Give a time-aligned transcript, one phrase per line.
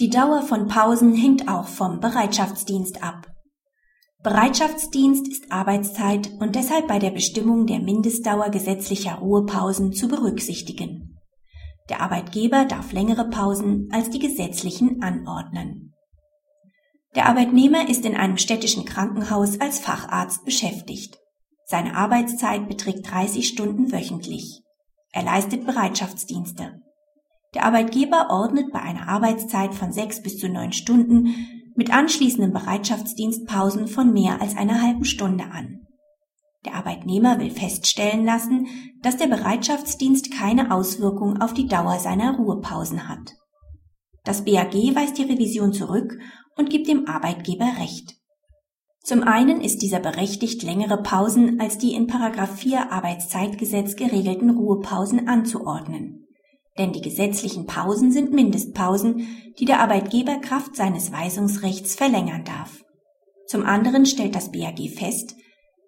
[0.00, 3.28] Die Dauer von Pausen hängt auch vom Bereitschaftsdienst ab.
[4.24, 11.20] Bereitschaftsdienst ist Arbeitszeit und deshalb bei der Bestimmung der Mindestdauer gesetzlicher Ruhepausen zu berücksichtigen.
[11.88, 15.94] Der Arbeitgeber darf längere Pausen als die gesetzlichen anordnen.
[17.14, 21.18] Der Arbeitnehmer ist in einem städtischen Krankenhaus als Facharzt beschäftigt.
[21.66, 24.62] Seine Arbeitszeit beträgt 30 Stunden wöchentlich.
[25.12, 26.80] Er leistet Bereitschaftsdienste.
[27.54, 31.34] Der Arbeitgeber ordnet bei einer Arbeitszeit von sechs bis zu neun Stunden
[31.76, 35.80] mit anschließenden Bereitschaftsdienstpausen von mehr als einer halben Stunde an.
[36.64, 38.66] Der Arbeitnehmer will feststellen lassen,
[39.02, 43.34] dass der Bereitschaftsdienst keine Auswirkung auf die Dauer seiner Ruhepausen hat.
[44.24, 46.18] Das BAG weist die Revision zurück
[46.56, 48.14] und gibt dem Arbeitgeber Recht.
[49.02, 56.23] Zum einen ist dieser berechtigt, längere Pausen als die in 4 Arbeitszeitgesetz geregelten Ruhepausen anzuordnen.
[56.78, 59.26] Denn die gesetzlichen Pausen sind Mindestpausen,
[59.58, 62.84] die der Arbeitgeber Kraft seines Weisungsrechts verlängern darf.
[63.46, 65.36] Zum anderen stellt das BAG fest,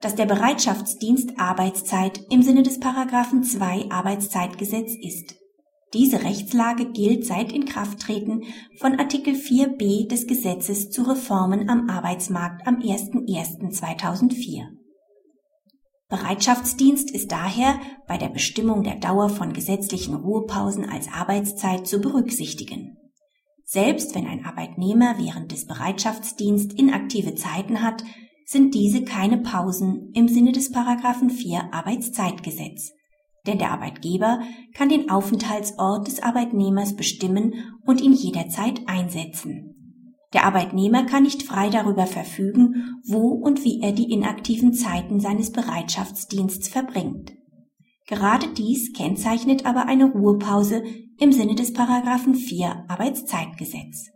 [0.00, 5.36] dass der Bereitschaftsdienst Arbeitszeit im Sinne des Paragraphen 2 Arbeitszeitgesetz ist.
[5.94, 8.42] Diese Rechtslage gilt seit Inkrafttreten
[8.78, 14.83] von Artikel 4b des Gesetzes zu Reformen am Arbeitsmarkt am 01.01.2004.
[16.16, 22.96] Bereitschaftsdienst ist daher bei der Bestimmung der Dauer von gesetzlichen Ruhepausen als Arbeitszeit zu berücksichtigen.
[23.64, 28.04] Selbst wenn ein Arbeitnehmer während des Bereitschaftsdienst inaktive Zeiten hat,
[28.46, 32.92] sind diese keine Pausen im Sinne des Paragraphen 4 Arbeitszeitgesetz
[33.46, 34.40] denn der Arbeitgeber
[34.74, 39.73] kann den Aufenthaltsort des Arbeitnehmers bestimmen und ihn jederzeit einsetzen.
[40.34, 45.52] Der Arbeitnehmer kann nicht frei darüber verfügen, wo und wie er die inaktiven Zeiten seines
[45.52, 47.32] Bereitschaftsdienstes verbringt.
[48.08, 50.82] Gerade dies kennzeichnet aber eine Ruhepause
[51.18, 54.10] im Sinne des Paragraphen 4 Arbeitszeitgesetz.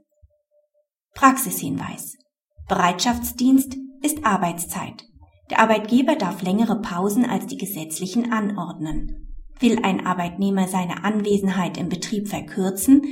[1.14, 2.16] Praxishinweis.
[2.68, 5.04] Bereitschaftsdienst ist Arbeitszeit.
[5.50, 9.36] Der Arbeitgeber darf längere Pausen als die gesetzlichen anordnen.
[9.60, 13.02] Will ein Arbeitnehmer seine Anwesenheit im Betrieb verkürzen,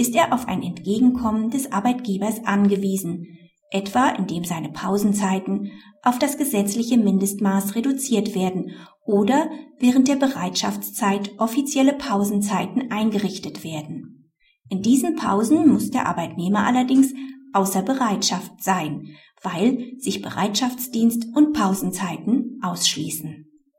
[0.00, 3.38] ist er auf ein Entgegenkommen des Arbeitgebers angewiesen,
[3.70, 5.72] etwa indem seine Pausenzeiten
[6.02, 8.72] auf das gesetzliche Mindestmaß reduziert werden
[9.04, 14.32] oder während der Bereitschaftszeit offizielle Pausenzeiten eingerichtet werden.
[14.70, 17.12] In diesen Pausen muss der Arbeitnehmer allerdings
[17.52, 19.08] außer Bereitschaft sein,
[19.42, 23.49] weil sich Bereitschaftsdienst und Pausenzeiten ausschließen